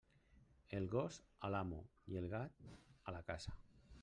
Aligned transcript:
El 0.77 0.87
gos 0.93 1.19
a 1.49 1.53
l'amo, 1.57 1.83
i 2.15 2.19
el 2.23 2.29
gat 2.35 2.65
a 3.13 3.17
la 3.19 3.23
casa. 3.33 3.57